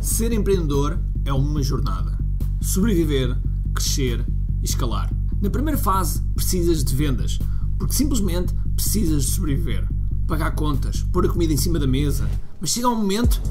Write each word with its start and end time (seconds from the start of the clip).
Ser 0.00 0.32
empreendedor 0.32 0.98
é 1.26 1.32
uma 1.32 1.62
jornada. 1.62 2.18
Sobreviver, 2.62 3.36
crescer 3.74 4.24
e 4.62 4.64
escalar. 4.64 5.12
Na 5.42 5.50
primeira 5.50 5.78
fase, 5.78 6.22
precisas 6.34 6.82
de 6.82 6.96
vendas, 6.96 7.38
porque 7.78 7.92
simplesmente 7.92 8.54
precisas 8.74 9.24
de 9.24 9.30
sobreviver. 9.30 9.86
Pagar 10.26 10.52
contas, 10.52 11.02
pôr 11.12 11.26
a 11.26 11.28
comida 11.28 11.52
em 11.52 11.58
cima 11.58 11.78
da 11.78 11.86
mesa, 11.86 12.26
mas 12.58 12.70
chega 12.70 12.88
um 12.88 12.96
momento 12.96 13.42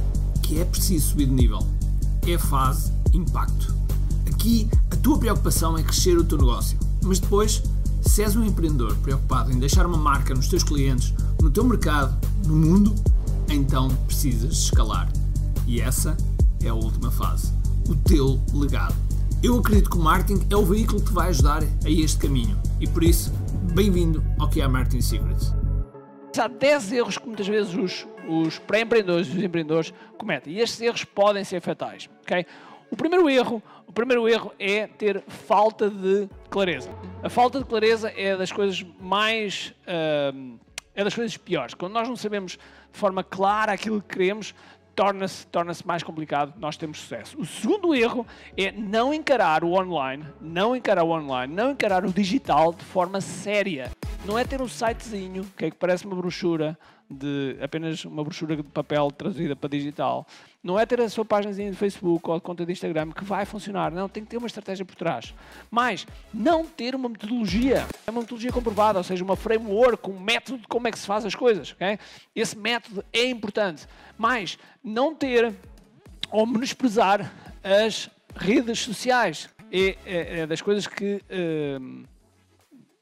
que 0.42 0.60
é 0.60 0.66
preciso 0.66 1.10
subir 1.10 1.28
de 1.28 1.34
nível. 1.34 1.60
É 2.26 2.34
a 2.34 2.40
fase 2.40 2.92
impacto. 3.14 3.76
Aqui, 4.26 4.68
a 4.90 4.96
tua 4.96 5.20
preocupação 5.20 5.78
é 5.78 5.84
crescer 5.84 6.18
o 6.18 6.24
teu 6.24 6.40
negócio, 6.40 6.80
mas 7.04 7.20
depois, 7.20 7.62
se 8.02 8.24
és 8.24 8.36
um 8.36 8.44
empreendedor 8.44 8.96
preocupado 8.98 9.52
em 9.52 9.60
deixar 9.60 9.86
uma 9.86 9.98
marca 9.98 10.34
nos 10.34 10.48
teus 10.48 10.64
clientes, 10.64 11.14
no 11.40 11.52
teu 11.52 11.64
mercado, 11.64 12.18
no 12.48 12.56
mundo, 12.56 12.96
então 13.48 13.90
precisas 14.08 14.50
de 14.50 14.64
escalar. 14.64 15.12
E 15.68 15.80
essa 15.80 16.18
é 16.64 16.70
a 16.70 16.74
última 16.74 17.12
fase. 17.12 17.54
O 17.88 17.96
teu 17.96 18.40
legado. 18.54 18.96
Eu 19.42 19.58
acredito 19.60 19.90
que 19.90 19.98
o 19.98 20.02
marketing 20.02 20.46
é 20.52 20.56
o 20.56 20.66
veículo 20.66 21.00
que 21.00 21.08
te 21.08 21.14
vai 21.14 21.30
ajudar 21.30 21.64
a 21.64 21.90
este 21.90 22.18
caminho. 22.20 22.60
E 22.80 22.88
por 22.88 23.04
isso, 23.04 23.32
bem-vindo 23.74 24.24
ao 24.38 24.50
que 24.50 24.62
é 24.62 24.68
Marketing 24.68 25.02
Secrets. 25.02 25.54
Há 26.38 26.48
10 26.48 26.92
erros 26.92 27.18
que 27.18 27.26
muitas 27.26 27.48
vezes 27.48 27.74
os, 27.74 28.08
os 28.28 28.60
pré-empreendedores 28.60 29.28
e 29.28 29.38
os 29.38 29.44
empreendedores 29.44 29.94
cometem. 30.18 30.54
E 30.54 30.60
estes 30.60 30.80
erros 30.82 31.04
podem 31.04 31.44
ser 31.44 31.62
fatais. 31.62 32.10
Okay? 32.22 32.46
O 32.92 32.96
primeiro 32.96 33.30
erro, 33.30 33.62
o 33.88 33.94
primeiro 33.94 34.28
erro 34.28 34.52
é 34.60 34.88
ter 34.88 35.24
falta 35.28 35.90
de 35.90 36.30
clareza. 36.50 36.90
A 37.24 37.30
falta 37.30 37.60
de 37.60 37.66
clareza 37.66 38.12
é 38.16 38.36
das 38.36 38.52
coisas 38.52 38.86
mais 39.00 39.74
uh, 39.84 40.60
é 41.00 41.04
das 41.04 41.16
coisas 41.16 41.38
piores. 41.38 41.74
Quando 41.74 41.94
nós 41.94 42.08
não 42.10 42.16
sabemos 42.16 42.54
de 42.92 43.00
forma 43.00 43.24
clara 43.24 43.72
aquilo 43.72 44.02
que 44.02 44.18
queremos, 44.18 44.54
torna-se 45.00 45.48
torna 45.48 45.72
mais 45.86 46.04
complicado 46.04 46.54
nós 46.60 46.76
temos 46.76 47.00
sucesso. 47.00 47.40
O 47.40 47.46
segundo 47.46 47.96
erro 47.96 48.28
é 48.58 48.70
não 48.70 49.14
encarar 49.14 49.64
o 49.64 49.72
online, 49.72 50.26
não 50.42 50.76
encarar 50.76 51.06
o 51.06 51.12
online, 51.12 51.54
não 51.54 51.72
encarar 51.72 52.04
o 52.04 52.12
digital 52.12 52.74
de 52.74 52.84
forma 52.84 53.22
séria. 53.22 53.90
Não 54.26 54.38
é 54.38 54.44
ter 54.44 54.62
um 54.62 54.68
sitezinho 54.68 55.46
que, 55.56 55.64
é 55.64 55.72
que 55.72 55.78
parece 55.78 56.06
uma 56.06 56.18
brochura, 56.18 56.78
de 57.10 57.58
apenas 57.60 58.06
uma 58.06 58.24
brochura 58.24 58.56
de 58.56 58.64
papel 58.64 59.10
traduzida 59.12 59.56
para 59.56 59.70
digital. 59.70 60.28
Não 60.64 60.80
é 60.80 60.86
ter 60.86 61.02
a 61.02 61.10
sua 61.10 61.26
página 61.26 61.54
de 61.54 61.74
Facebook 61.74 62.30
ou 62.30 62.36
de 62.36 62.42
conta 62.42 62.66
de 62.66 62.72
Instagram 62.72 63.12
que 63.12 63.24
vai 63.24 63.46
funcionar. 63.46 63.92
Não, 63.92 64.08
tem 64.08 64.24
que 64.24 64.30
ter 64.30 64.38
uma 64.38 64.46
estratégia 64.46 64.86
por 64.86 64.96
trás. 64.96 65.34
Mas 65.72 66.06
não 66.34 66.66
ter 66.66 66.94
uma 66.94 67.10
metodologia. 67.10 67.88
É 68.06 68.12
uma 68.12 68.20
metodologia 68.20 68.52
comprovada, 68.52 69.00
ou 69.00 69.04
seja, 69.04 69.24
uma 69.24 69.36
framework, 69.36 70.10
um 70.10 70.20
método 70.20 70.60
de 70.60 70.68
como 70.68 70.88
é 70.88 70.92
que 70.92 71.00
se 71.00 71.08
faz 71.08 71.26
as 71.26 71.34
coisas. 71.34 71.72
Okay? 71.72 71.98
Esse 72.36 72.58
método 72.58 73.04
é 73.12 73.26
importante. 73.26 73.88
Mas 74.18 74.60
não 74.84 75.16
ter 75.16 75.54
ou 76.30 76.46
menosprezar 76.46 77.32
as 77.64 78.10
redes 78.36 78.80
sociais. 78.80 79.50
É, 79.72 79.98
é, 80.06 80.40
é 80.40 80.48
das 80.48 80.62
coisas 80.62 80.86
que. 80.86 81.22
Uh, 81.30 82.04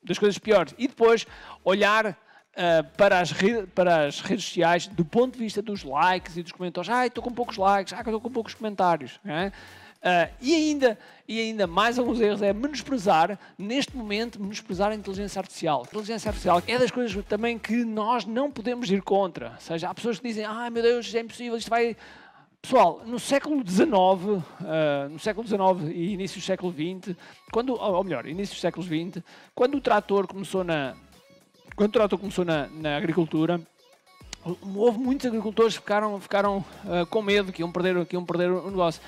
das 0.03 0.17
coisas 0.17 0.37
piores. 0.37 0.73
E 0.77 0.87
depois 0.87 1.27
olhar 1.65 2.17
uh, 2.57 2.83
para, 2.97 3.19
as 3.19 3.31
para 3.73 4.07
as 4.07 4.19
redes 4.19 4.45
sociais 4.45 4.87
do 4.87 5.05
ponto 5.05 5.33
de 5.33 5.39
vista 5.39 5.61
dos 5.61 5.83
likes 5.83 6.35
e 6.35 6.43
dos 6.43 6.51
comentários. 6.51 6.91
Ah, 6.91 7.05
estou 7.05 7.23
com 7.23 7.31
poucos 7.31 7.57
likes, 7.57 7.93
ah, 7.93 7.99
estou 7.99 8.19
com 8.19 8.31
poucos 8.31 8.53
comentários. 8.53 9.19
Uh, 9.97 10.31
e, 10.41 10.53
ainda, 10.53 10.97
e 11.27 11.39
ainda 11.39 11.67
mais 11.67 11.97
alguns 11.97 12.21
erros 12.21 12.41
é 12.41 12.53
menosprezar, 12.53 13.37
neste 13.57 13.95
momento, 13.95 14.41
menosprezar 14.41 14.91
a 14.91 14.95
inteligência 14.95 15.39
artificial. 15.39 15.81
A 15.81 15.87
inteligência 15.87 16.29
artificial 16.29 16.61
é 16.67 16.77
das 16.77 16.91
coisas 16.91 17.25
também 17.25 17.57
que 17.57 17.83
nós 17.83 18.25
não 18.25 18.51
podemos 18.51 18.89
ir 18.89 19.01
contra. 19.01 19.51
Ou 19.51 19.61
seja, 19.61 19.89
há 19.89 19.93
pessoas 19.93 20.19
que 20.19 20.27
dizem, 20.27 20.45
ah, 20.45 20.69
meu 20.69 20.83
Deus, 20.83 21.13
é 21.13 21.21
impossível, 21.21 21.57
isto 21.57 21.69
vai... 21.69 21.95
Pessoal, 22.59 23.01
no 23.05 23.19
século 23.19 23.63
XIX, 23.65 23.87
uh, 23.87 24.43
no 25.09 25.19
século 25.19 25.47
XIX 25.47 25.95
e 25.95 26.13
início 26.13 26.41
do 26.41 26.43
século 26.43 26.73
XX, 26.73 27.15
quando, 27.51 27.73
ou 27.73 28.03
melhor, 28.03 28.25
início 28.25 28.55
do 28.55 28.59
século 28.59 28.85
XX, 28.85 29.23
quando 29.55 29.75
o 29.75 29.81
trator 29.81 30.27
começou 30.27 30.63
na, 30.63 30.95
quando 31.77 31.89
o 31.89 31.93
trator 31.93 32.17
começou 32.17 32.43
na, 32.43 32.67
na 32.67 32.97
agricultura, 32.97 33.61
houve 34.75 34.97
muitos 34.97 35.27
agricultores 35.27 35.75
que 35.75 35.81
ficaram, 35.81 36.19
ficaram 36.19 36.57
uh, 36.57 37.05
com 37.05 37.21
medo 37.21 37.53
que 37.53 37.61
iam, 37.61 37.71
perder, 37.71 38.03
que 38.07 38.15
iam 38.15 38.25
perder 38.25 38.49
o 38.49 38.71
negócio. 38.71 38.99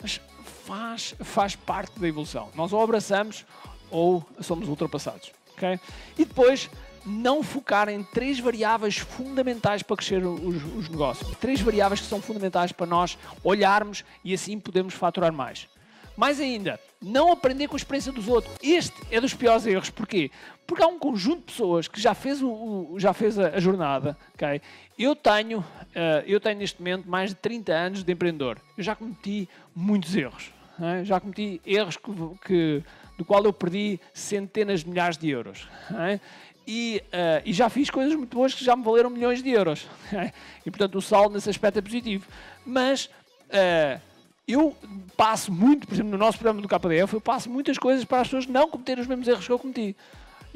Mas 0.00 0.18
faz, 0.64 1.14
faz 1.20 1.54
parte 1.54 2.00
da 2.00 2.08
evolução. 2.08 2.48
Nós 2.54 2.72
ou 2.72 2.82
abraçamos 2.82 3.44
ou 3.90 4.26
somos 4.40 4.68
ultrapassados. 4.68 5.32
Okay? 5.52 5.78
E 6.18 6.24
depois, 6.24 6.70
não 7.04 7.42
focar 7.42 7.90
em 7.90 8.02
três 8.02 8.40
variáveis 8.40 8.96
fundamentais 8.96 9.82
para 9.82 9.94
crescer 9.94 10.24
os, 10.24 10.64
os 10.76 10.88
negócios. 10.88 11.36
Três 11.36 11.60
variáveis 11.60 12.00
que 12.00 12.06
são 12.06 12.22
fundamentais 12.22 12.72
para 12.72 12.86
nós 12.86 13.18
olharmos 13.42 14.02
e 14.24 14.32
assim 14.32 14.58
podemos 14.58 14.94
faturar 14.94 15.30
mais. 15.30 15.68
Mais 16.16 16.40
ainda, 16.40 16.78
não 17.02 17.30
aprender 17.32 17.68
com 17.68 17.74
a 17.74 17.76
experiência 17.76 18.12
dos 18.12 18.28
outros. 18.28 18.54
Este 18.62 18.94
é 19.10 19.20
dos 19.20 19.34
piores 19.34 19.66
erros. 19.66 19.90
Porquê? 19.90 20.30
Porque 20.66 20.82
há 20.82 20.86
um 20.86 20.98
conjunto 20.98 21.40
de 21.40 21.44
pessoas 21.46 21.88
que 21.88 22.00
já 22.00 22.14
fez, 22.14 22.40
o, 22.40 22.48
o 22.92 22.96
já 22.98 23.12
fez 23.12 23.38
a, 23.38 23.48
a, 23.48 23.60
jornada. 23.60 24.16
Okay? 24.34 24.60
Eu, 24.98 25.14
tenho, 25.14 25.58
uh, 25.58 26.24
eu 26.26 26.40
tenho 26.40 26.58
neste 26.58 26.80
momento 26.80 27.08
mais 27.08 27.30
de 27.30 27.36
30 27.36 27.72
anos 27.72 28.04
de 28.04 28.12
empreendedor. 28.12 28.58
Eu 28.76 28.84
já 28.84 28.94
cometi 28.94 29.48
muitos 29.74 30.14
erros. 30.16 30.52
É? 30.80 31.04
Já 31.04 31.20
cometi 31.20 31.60
erros 31.66 31.96
que, 31.96 32.10
que, 32.46 32.82
do 33.18 33.24
qual 33.24 33.44
eu 33.44 33.52
perdi 33.52 34.00
centenas 34.12 34.80
de 34.80 34.88
milhares 34.88 35.18
de 35.18 35.28
euros. 35.28 35.68
É? 35.92 36.20
E, 36.66 37.02
uh, 37.08 37.42
e, 37.44 37.52
já 37.52 37.68
fiz 37.68 37.90
coisas 37.90 38.14
muito 38.14 38.34
boas 38.34 38.54
que 38.54 38.64
já 38.64 38.74
me 38.74 38.82
valeram 38.82 39.10
milhões 39.10 39.42
de 39.42 39.50
euros. 39.50 39.86
É? 40.12 40.32
E 40.64 40.70
portanto 40.70 40.96
o 40.96 41.02
saldo 41.02 41.34
nesse 41.34 41.50
aspecto 41.50 41.78
é 41.78 41.82
positivo. 41.82 42.26
Mas. 42.64 43.10
Uh, 43.50 44.13
eu 44.46 44.76
passo 45.16 45.52
muito, 45.52 45.86
por 45.86 45.94
exemplo, 45.94 46.12
no 46.12 46.18
nosso 46.18 46.38
programa 46.38 46.60
do 46.60 46.68
KDF, 46.68 47.14
eu 47.14 47.20
passo 47.20 47.48
muitas 47.48 47.78
coisas 47.78 48.04
para 48.04 48.20
as 48.20 48.28
pessoas 48.28 48.46
não 48.46 48.68
cometerem 48.68 49.02
os 49.02 49.08
mesmos 49.08 49.26
erros 49.26 49.46
que 49.46 49.52
eu 49.52 49.58
cometi. 49.58 49.96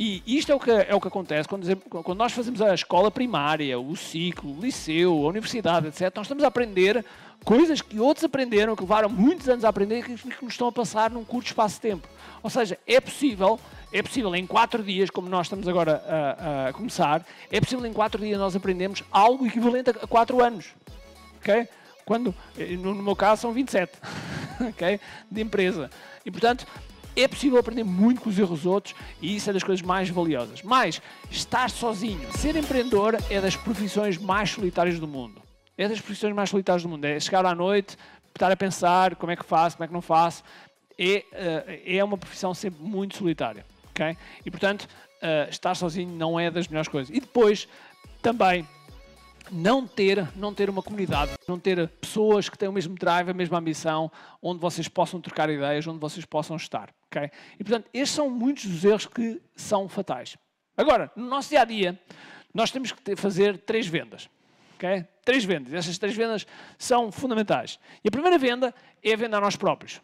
E 0.01 0.23
isto 0.25 0.53
é 0.53 0.55
o 0.55 0.61
que, 0.61 0.71
é 0.71 0.95
o 0.95 1.01
que 1.01 1.09
acontece 1.09 1.49
quando, 1.49 1.77
quando 1.77 2.19
nós 2.19 2.33
fazemos 2.33 2.63
a 2.63 2.73
escola 2.73 3.11
primária, 3.11 3.81
o 3.81 3.97
ciclo, 3.97 4.57
o 4.57 4.61
liceu, 4.61 5.13
a 5.13 5.29
universidade, 5.29 5.89
etc. 5.89 6.15
Nós 6.15 6.27
estamos 6.27 6.45
a 6.45 6.47
aprender 6.47 7.05
coisas 7.45 7.83
que 7.83 7.99
outros 7.99 8.23
aprenderam, 8.23 8.77
que 8.77 8.83
levaram 8.83 9.09
muitos 9.09 9.49
anos 9.49 9.65
a 9.65 9.69
aprender 9.69 9.99
e 9.99 10.03
que, 10.05 10.11
nos 10.45 10.53
estão 10.53 10.69
a 10.69 10.73
passar 10.73 11.11
num 11.11 11.25
curto 11.25 11.49
espaço 11.49 11.75
de 11.77 11.81
tempo. 11.81 12.07
Ou 12.45 12.49
seja, 12.49 12.79
é 12.87 13.01
possível, 13.01 13.59
é 13.93 14.01
possível 14.01 14.33
em 14.37 14.47
quatro 14.47 14.85
dias, 14.85 15.11
como 15.11 15.29
nós 15.29 15.47
estamos 15.47 15.67
agora 15.67 16.01
a, 16.07 16.69
a 16.69 16.73
começar, 16.73 17.27
é 17.51 17.61
possível 17.61 17.85
em 17.85 17.93
quatro 17.93 18.23
dias 18.23 18.39
nós 18.39 18.55
aprendemos 18.55 19.03
algo 19.11 19.49
equivalente 19.49 19.91
a 19.91 20.07
quatro 20.07 20.41
anos. 20.41 20.67
ok? 21.41 21.67
Quando, 22.09 22.35
eh, 22.59 22.75
no 22.75 22.95
meu 22.95 23.15
caso, 23.15 23.43
são 23.43 23.53
27 23.53 23.93
okay? 24.71 24.99
de 25.31 25.43
empresa. 25.43 25.91
E, 26.25 26.31
portanto, 26.31 26.67
é 27.15 27.29
possível 27.29 27.59
aprender 27.59 27.85
muito 27.85 28.23
com 28.23 28.31
os 28.31 28.39
erros 28.39 28.65
outros 28.65 28.95
e 29.21 29.37
isso 29.37 29.51
é 29.51 29.53
das 29.53 29.63
coisas 29.63 29.85
mais 29.85 30.09
valiosas. 30.09 30.63
Mas 30.63 31.03
estar 31.31 31.69
sozinho, 31.69 32.33
ser 32.33 32.57
empreendedor 32.57 33.15
é 33.29 33.43
das 33.43 33.57
profissões 33.57 34.17
mais 34.17 34.49
solitárias 34.49 34.99
do 34.99 35.07
mundo. 35.07 35.43
É 35.77 35.87
das 35.87 36.01
profissões 36.01 36.35
mais 36.35 36.49
solitárias 36.49 36.83
do 36.83 36.89
mundo. 36.89 37.05
É 37.05 37.21
chegar 37.21 37.45
à 37.45 37.55
noite, 37.55 37.99
estar 38.29 38.51
a 38.51 38.57
pensar 38.57 39.15
como 39.17 39.31
é 39.31 39.37
que 39.37 39.45
faço, 39.45 39.77
como 39.77 39.85
é 39.85 39.89
que 39.89 39.93
não 39.93 40.01
faço. 40.01 40.43
É, 40.99 41.19
uh, 41.33 41.83
é 41.99 42.03
uma 42.03 42.17
profissão 42.17 42.55
sempre 42.55 42.83
muito 42.83 43.19
solitária. 43.19 43.67
Okay? 43.91 44.17
E 44.47 44.51
portanto, 44.51 44.89
uh, 45.23 45.51
estar 45.51 45.75
sozinho 45.75 46.17
não 46.17 46.41
é 46.41 46.51
das 46.51 46.69
melhores 46.69 46.89
coisas. 46.89 47.15
E 47.15 47.21
depois, 47.21 47.69
também, 48.23 48.67
não 49.51 49.87
ter, 49.87 50.29
não 50.37 50.53
ter 50.55 50.69
uma 50.69 50.83
comunidade, 50.83 51.33
não 51.47 51.59
ter 51.59 51.89
pessoas 52.01 52.49
que 52.49 52.59
têm 52.59 52.69
o 52.69 52.73
mesmo 52.73 52.95
drive, 52.95 53.31
a 53.31 53.35
mesma 53.35 53.59
ambição, 53.59 54.11
onde 54.43 54.61
vocês 54.61 54.89
possam 54.89 55.21
trocar 55.21 55.51
ideias, 55.51 55.87
onde 55.87 55.99
vocês 55.99 56.25
possam 56.25 56.57
estar. 56.57 56.91
Okay? 57.07 57.31
E 57.59 57.65
portanto, 57.65 57.89
estes 57.93 58.15
são 58.15 58.31
muitos 58.31 58.67
dos 58.67 58.85
erros 58.85 59.07
que 59.07 59.41
são 59.55 59.89
fatais. 59.89 60.37
Agora, 60.77 61.11
no 61.17 61.27
nosso 61.27 61.49
dia 61.51 61.63
a 61.63 61.65
dia, 61.65 62.01
nós 62.55 62.71
temos 62.71 62.93
que 62.93 63.01
ter, 63.03 63.17
fazer 63.17 63.59
três 63.59 63.87
vendas. 63.87 64.29
Okay? 64.77 65.05
Três 65.25 65.45
vendas. 65.45 65.75
Essas 65.75 65.99
três 65.99 66.15
vendas 66.15 66.47
são 66.79 67.11
fundamentais. 67.11 67.79
E 68.05 68.09
a 68.09 68.11
primeira 68.11 68.39
venda 68.39 68.75
é 69.03 69.13
a 69.13 69.17
venda 69.17 69.39
a 69.39 69.41
nós 69.41 69.57
próprios. 69.57 70.01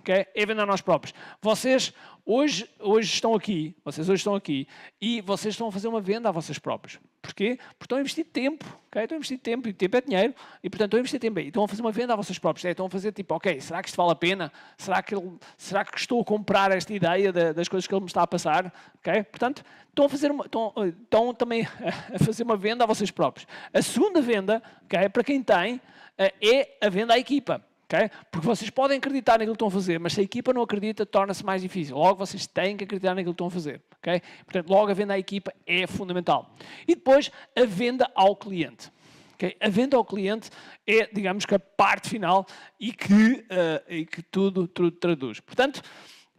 Okay? 0.00 0.26
É 0.34 0.42
a 0.42 0.46
venda 0.46 0.62
a 0.62 0.66
nós 0.66 0.80
próprios. 0.80 1.14
Vocês 1.40 1.92
hoje, 2.24 2.68
hoje 2.78 3.12
estão 3.12 3.34
aqui, 3.34 3.76
vocês 3.84 4.08
hoje 4.08 4.20
estão 4.20 4.34
aqui 4.34 4.66
e 5.00 5.20
vocês 5.20 5.54
estão 5.54 5.68
a 5.68 5.72
fazer 5.72 5.88
uma 5.88 6.00
venda 6.00 6.28
a 6.28 6.32
vocês 6.32 6.58
próprios. 6.58 6.98
Porquê? 7.20 7.58
Porque 7.78 7.84
estão 7.84 7.98
a 7.98 8.00
investir 8.00 8.24
tempo, 8.24 8.64
ok? 8.88 9.02
Estão 9.02 9.16
a 9.16 9.18
investir 9.18 9.38
tempo, 9.38 9.68
e 9.68 9.72
tempo 9.72 9.96
é 9.96 10.00
dinheiro, 10.00 10.34
e 10.62 10.68
portanto 10.68 10.88
estão 10.88 10.98
a 10.98 11.00
investir 11.00 11.20
tempo 11.20 11.38
aí. 11.38 11.48
Estão 11.48 11.64
a 11.64 11.68
fazer 11.68 11.82
uma 11.82 11.92
venda 11.92 12.12
a 12.12 12.16
vocês 12.16 12.38
próprios. 12.38 12.64
É, 12.64 12.70
estão 12.70 12.86
a 12.86 12.90
fazer 12.90 13.12
tipo, 13.12 13.34
ok, 13.34 13.60
será 13.60 13.80
que 13.80 13.88
isto 13.88 13.96
vale 13.96 14.10
a 14.10 14.16
pena? 14.16 14.52
Será 14.76 15.02
que, 15.02 15.14
ele, 15.14 15.38
será 15.56 15.84
que 15.84 15.98
estou 15.98 16.20
a 16.20 16.24
comprar 16.24 16.72
esta 16.72 16.92
ideia 16.92 17.32
de, 17.32 17.52
das 17.52 17.68
coisas 17.68 17.86
que 17.86 17.94
ele 17.94 18.00
me 18.00 18.08
está 18.08 18.22
a 18.22 18.26
passar? 18.26 18.72
Ok? 18.96 19.22
Portanto, 19.24 19.64
estão 19.88 20.06
a 20.06 20.08
fazer 20.08 20.30
uma, 20.30 20.44
estão, 20.44 20.72
estão 20.84 21.34
também 21.34 21.66
a 22.12 22.18
fazer 22.24 22.42
uma 22.42 22.56
venda 22.56 22.82
a 22.84 22.86
vocês 22.86 23.10
próprios. 23.10 23.46
A 23.72 23.80
segunda 23.82 24.20
venda, 24.20 24.62
ok, 24.84 25.08
para 25.08 25.22
quem 25.22 25.42
tem, 25.42 25.80
eh, 26.18 26.34
é 26.42 26.86
a 26.86 26.88
venda 26.88 27.14
à 27.14 27.18
equipa. 27.18 27.64
Okay? 27.92 28.10
Porque 28.30 28.46
vocês 28.46 28.70
podem 28.70 28.96
acreditar 28.96 29.32
naquilo 29.32 29.52
que 29.52 29.56
estão 29.56 29.68
a 29.68 29.70
fazer, 29.70 30.00
mas 30.00 30.14
se 30.14 30.20
a 30.20 30.22
equipa 30.22 30.54
não 30.54 30.62
acredita, 30.62 31.04
torna-se 31.04 31.44
mais 31.44 31.60
difícil. 31.60 31.94
Logo, 31.94 32.18
vocês 32.18 32.46
têm 32.46 32.74
que 32.74 32.84
acreditar 32.84 33.14
naquilo 33.14 33.34
que 33.34 33.34
estão 33.34 33.48
a 33.48 33.50
fazer. 33.50 33.82
Okay? 33.98 34.22
Portanto, 34.46 34.70
logo 34.70 34.90
a 34.90 34.94
venda 34.94 35.12
à 35.12 35.18
equipa 35.18 35.52
é 35.66 35.86
fundamental. 35.86 36.54
E 36.88 36.94
depois, 36.94 37.30
a 37.54 37.66
venda 37.66 38.10
ao 38.14 38.34
cliente. 38.34 38.90
Okay? 39.34 39.54
A 39.60 39.68
venda 39.68 39.98
ao 39.98 40.04
cliente 40.06 40.48
é, 40.86 41.06
digamos 41.12 41.44
que, 41.44 41.54
a 41.54 41.58
parte 41.58 42.08
final 42.08 42.46
e 42.80 42.92
que, 42.92 43.12
uh, 43.12 43.92
e 43.92 44.06
que 44.06 44.22
tudo, 44.22 44.66
tudo 44.66 44.90
traduz. 44.92 45.40
Portanto, 45.40 45.82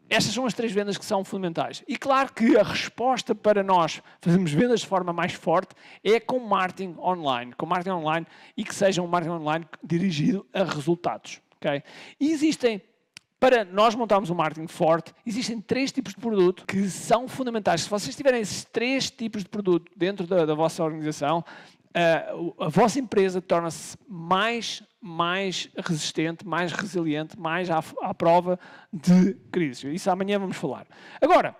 estas 0.09 0.33
são 0.33 0.45
as 0.45 0.53
três 0.53 0.71
vendas 0.71 0.97
que 0.97 1.05
são 1.05 1.23
fundamentais. 1.23 1.83
E 1.87 1.97
claro 1.97 2.31
que 2.33 2.57
a 2.57 2.63
resposta 2.63 3.33
para 3.33 3.63
nós 3.63 4.01
fazermos 4.21 4.51
vendas 4.51 4.81
de 4.81 4.87
forma 4.87 5.11
mais 5.11 5.33
forte 5.33 5.73
é 6.03 6.19
com 6.19 6.39
marketing 6.39 6.95
online, 6.99 7.53
com 7.53 7.65
marketing 7.65 7.95
online 7.95 8.27
e 8.55 8.63
que 8.63 8.75
seja 8.75 9.01
um 9.01 9.07
marketing 9.07 9.35
online 9.35 9.65
dirigido 9.83 10.45
a 10.53 10.63
resultados. 10.63 11.41
Okay? 11.63 11.81
E 12.19 12.31
existem 12.31 12.81
para 13.39 13.65
nós 13.65 13.93
montarmos 13.93 14.29
um 14.29 14.35
marketing 14.35 14.67
forte, 14.67 15.13
existem 15.25 15.59
três 15.59 15.91
tipos 15.91 16.13
de 16.13 16.19
produto 16.21 16.65
que 16.65 16.89
são 16.89 17.27
fundamentais. 17.27 17.81
Se 17.81 17.89
vocês 17.89 18.15
tiverem 18.15 18.39
esses 18.39 18.63
três 18.63 19.11
tipos 19.11 19.43
de 19.43 19.49
produto 19.49 19.91
dentro 19.97 20.25
da, 20.25 20.45
da 20.45 20.55
vossa 20.55 20.81
organização, 20.81 21.43
a, 21.93 22.65
a 22.65 22.69
vossa 22.69 22.99
empresa 22.99 23.41
torna-se 23.41 23.97
mais, 24.07 24.81
mais 25.01 25.69
resistente, 25.77 26.47
mais 26.47 26.71
resiliente, 26.71 27.37
mais 27.37 27.69
à, 27.69 27.83
à 28.01 28.13
prova 28.13 28.57
de 28.93 29.33
crise. 29.51 29.93
Isso 29.93 30.09
amanhã 30.09 30.39
vamos 30.39 30.55
falar. 30.55 30.87
Agora, 31.21 31.53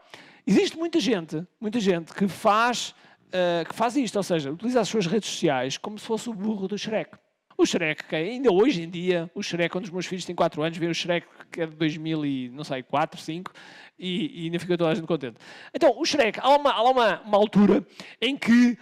existe 0.48 0.78
muita 0.78 1.02
gente, 1.02 1.46
muita 1.60 1.82
gente 1.82 2.14
que 2.14 2.30
faz, 2.30 2.96
uh, 3.28 3.68
que 3.68 3.76
faz 3.76 3.98
isto, 3.98 4.16
ou 4.16 4.24
seja, 4.24 4.54
utiliza 4.54 4.80
as 4.80 4.88
suas 4.88 5.06
redes 5.06 5.30
sociais 5.30 5.78
como 5.78 6.00
se 6.00 6.06
fosse 6.06 6.30
o 6.30 6.34
burro 6.34 6.66
do 6.66 6.78
Shrek. 6.78 7.18
O 7.64 7.66
Shrek, 7.66 8.14
ainda 8.14 8.52
hoje 8.52 8.84
em 8.84 8.90
dia, 8.90 9.32
o 9.34 9.42
Shrek, 9.42 9.70
quando 9.70 9.86
os 9.86 9.90
meus 9.90 10.06
filhos 10.06 10.26
têm 10.26 10.36
4 10.36 10.62
anos, 10.62 10.78
vê 10.78 10.86
o 10.86 10.94
Shrek 10.94 11.26
que 11.50 11.62
é 11.62 11.66
de 11.66 11.74
2000 11.78 12.26
e, 12.26 12.50
não 12.50 12.66
sei, 12.66 12.84
4, 12.84 13.18
5, 13.18 13.54
e, 13.98 14.42
e 14.42 14.46
ainda 14.48 14.60
fica 14.60 14.78
toda 14.78 14.92
a 14.92 14.94
gente 14.94 15.08
contente. 15.08 15.38
Então, 15.74 15.98
o 15.98 16.04
Shrek, 16.04 16.42
há 16.42 16.50
uma, 16.58 16.74
há 16.74 16.84
uma, 16.84 17.22
uma 17.22 17.38
altura 17.38 17.88
em 18.20 18.36
que, 18.36 18.78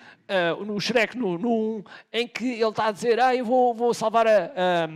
uh, 0.60 0.66
no 0.66 0.82
Shrek, 0.82 1.16
no, 1.16 1.38
no 1.38 1.86
em 2.12 2.28
que 2.28 2.54
ele 2.54 2.70
está 2.70 2.88
a 2.88 2.92
dizer, 2.92 3.20
ah, 3.20 3.36
eu 3.36 3.46
vou, 3.46 3.76
vou 3.76 3.94
salvar 3.94 4.26
a, 4.26 4.46
a, 4.46 4.90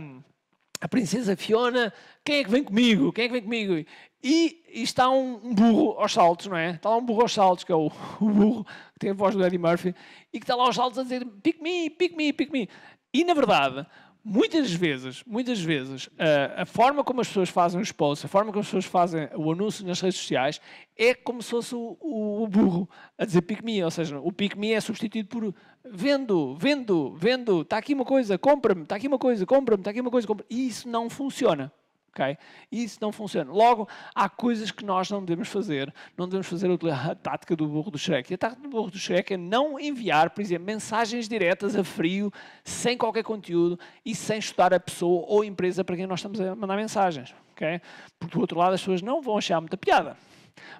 a, 0.80 0.88
princesa 0.88 1.36
Fiona, 1.36 1.92
quem 2.24 2.38
é 2.38 2.44
que 2.44 2.50
vem 2.50 2.64
comigo? 2.64 3.12
Quem 3.12 3.26
é 3.26 3.28
que 3.28 3.34
vem 3.34 3.42
comigo? 3.42 3.88
E, 4.20 4.64
e 4.68 4.82
está 4.82 5.08
um, 5.08 5.34
um, 5.44 5.54
burro 5.54 6.00
aos 6.00 6.12
saltos, 6.12 6.48
não 6.48 6.56
é? 6.56 6.70
Está 6.70 6.90
lá 6.90 6.96
um 6.96 7.04
burro 7.06 7.22
aos 7.22 7.32
saltos, 7.32 7.62
que 7.62 7.70
é 7.70 7.76
o, 7.76 7.86
o 8.20 8.28
burro 8.28 8.64
que 8.64 8.98
tem 8.98 9.10
a 9.10 9.14
voz 9.14 9.32
do 9.36 9.46
Eddie 9.46 9.58
Murphy, 9.58 9.94
e 10.32 10.40
que 10.40 10.44
está 10.44 10.56
lá 10.56 10.64
aos 10.64 10.74
saltos 10.74 10.98
a 10.98 11.04
dizer, 11.04 11.24
pick 11.40 11.62
me, 11.62 11.88
pick 11.88 12.16
me, 12.16 12.32
pick 12.32 12.50
me. 12.50 12.68
E, 13.16 13.24
na 13.24 13.32
verdade, 13.32 13.86
muitas 14.22 14.70
vezes, 14.70 15.24
muitas 15.26 15.58
vezes, 15.58 16.10
a, 16.18 16.64
a, 16.64 16.66
forma 16.66 17.02
como 17.02 17.22
as 17.22 17.28
pessoas 17.28 17.48
fazem 17.48 17.80
os 17.80 17.90
posts, 17.90 18.26
a 18.26 18.28
forma 18.28 18.52
como 18.52 18.60
as 18.60 18.66
pessoas 18.66 18.84
fazem 18.84 19.26
o 19.34 19.50
anúncio 19.50 19.86
nas 19.86 20.02
redes 20.02 20.18
sociais, 20.18 20.60
é 20.94 21.14
como 21.14 21.42
se 21.42 21.50
fosse 21.50 21.74
o, 21.74 21.96
o, 21.98 22.42
o 22.42 22.46
burro 22.46 22.86
a 23.16 23.24
dizer 23.24 23.40
pick 23.40 23.62
me, 23.62 23.82
ou 23.82 23.90
seja, 23.90 24.20
o 24.20 24.30
pick 24.30 24.54
me 24.54 24.72
é 24.72 24.80
substituído 24.82 25.30
por 25.30 25.54
vendo, 25.82 26.54
vendo, 26.56 27.14
vendo, 27.14 27.62
está 27.62 27.78
aqui 27.78 27.94
uma 27.94 28.04
coisa, 28.04 28.36
compra-me, 28.36 28.82
está 28.82 28.96
aqui 28.96 29.08
uma 29.08 29.18
coisa, 29.18 29.46
compra-me, 29.46 29.80
está 29.80 29.92
aqui 29.92 30.00
uma 30.02 30.10
coisa, 30.10 30.26
compra 30.26 30.44
-me. 30.50 30.54
E 30.54 30.68
isso 30.68 30.86
não 30.86 31.08
funciona. 31.08 31.72
Okay? 32.16 32.38
Isso 32.72 32.96
não 33.02 33.12
funciona. 33.12 33.52
Logo, 33.52 33.86
há 34.14 34.26
coisas 34.26 34.70
que 34.70 34.84
nós 34.84 35.10
não 35.10 35.22
devemos 35.22 35.48
fazer. 35.48 35.92
Não 36.16 36.26
devemos 36.26 36.46
fazer 36.46 36.70
a, 36.70 37.14
tática 37.14 37.54
do 37.54 37.68
burro 37.68 37.90
do 37.90 37.98
Shrek. 37.98 38.32
E 38.32 38.34
a 38.34 38.38
tática 38.38 38.62
do 38.62 38.70
burro 38.70 38.90
do 38.90 38.98
Shrek 38.98 39.34
é 39.34 39.36
não 39.36 39.78
enviar, 39.78 40.30
por 40.30 40.40
exemplo, 40.40 40.64
mensagens 40.64 41.28
diretas 41.28 41.76
a 41.76 41.84
frio, 41.84 42.32
sem 42.64 42.96
qualquer 42.96 43.22
conteúdo 43.22 43.78
e 44.04 44.14
sem 44.14 44.38
estudar 44.38 44.72
a 44.72 44.80
pessoa 44.80 45.26
ou 45.28 45.42
a 45.42 45.46
empresa 45.46 45.84
para 45.84 45.94
quem 45.94 46.06
nós 46.06 46.20
estamos 46.20 46.40
a 46.40 46.56
mandar 46.56 46.76
mensagens. 46.76 47.34
Okay? 47.52 47.82
Porque 48.18 48.34
do 48.34 48.40
outro 48.40 48.58
lado 48.58 48.72
as 48.72 48.80
pessoas 48.80 49.02
não 49.02 49.20
vão 49.20 49.36
achar 49.36 49.60
muita 49.60 49.76
piada. 49.76 50.16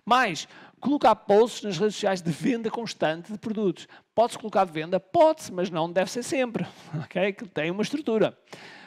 Mas, 0.07 0.49
colocar 0.81 1.15
posts 1.15 1.65
nas 1.65 1.77
redes 1.77 1.97
sociais 1.97 2.23
de 2.23 2.31
venda 2.31 2.71
constante 2.71 3.31
de 3.31 3.39
produtos. 3.39 3.87
Pode-se 4.15 4.39
colocar 4.39 4.65
de 4.65 4.73
venda? 4.73 4.99
Pode-se, 4.99 5.53
mas 5.53 5.69
não 5.69 5.93
deve 5.93 6.11
ser 6.11 6.23
sempre. 6.23 6.67
Okay? 7.05 7.35
Que 7.35 7.47
tem 7.47 7.71
uma 7.71 7.83
estrutura. 7.83 8.37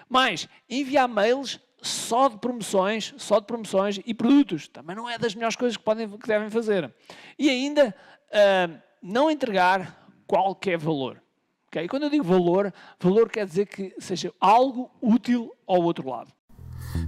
Mas, 0.09 0.49
enviar 0.67 1.07
mails 1.07 1.59
só 1.81 2.27
de 2.27 2.37
promoções, 2.37 3.13
só 3.17 3.39
de 3.39 3.45
promoções 3.45 3.99
e 4.05 4.13
produtos. 4.13 4.67
Também 4.67 4.95
não 4.95 5.09
é 5.09 5.17
das 5.17 5.35
melhores 5.35 5.55
coisas 5.55 5.77
que, 5.77 5.83
podem, 5.83 6.07
que 6.09 6.27
devem 6.27 6.49
fazer. 6.49 6.93
E 7.37 7.49
ainda, 7.49 7.95
uh, 8.29 8.79
não 9.01 9.29
entregar 9.29 10.07
qualquer 10.27 10.77
valor. 10.77 11.21
Okay? 11.67 11.83
E 11.83 11.87
quando 11.87 12.03
eu 12.03 12.09
digo 12.09 12.23
valor, 12.23 12.73
valor 12.99 13.29
quer 13.29 13.45
dizer 13.45 13.67
que 13.67 13.93
seja 13.99 14.33
algo 14.39 14.89
útil 15.01 15.51
ao 15.67 15.81
outro 15.81 16.09
lado. 16.09 16.31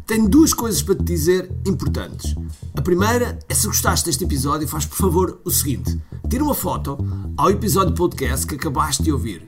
Tenho 0.06 0.30
duas 0.30 0.54
coisas 0.54 0.84
para 0.84 0.96
te 0.96 1.04
dizer 1.04 1.50
importantes. 1.66 2.36
A 2.76 2.82
primeira 2.82 3.40
é 3.50 3.54
se 3.54 3.66
gostaste 3.66 4.06
deste 4.06 4.24
episódio, 4.24 4.68
faz 4.68 4.86
por 4.86 4.98
favor 4.98 5.42
o 5.44 5.50
seguinte: 5.50 6.00
tira 6.30 6.44
uma 6.44 6.54
foto 6.54 6.98
ao 7.36 7.50
episódio 7.50 7.96
podcast 7.96 8.46
que 8.46 8.56
acabaste 8.56 9.04
de 9.04 9.12
ouvir 9.12 9.48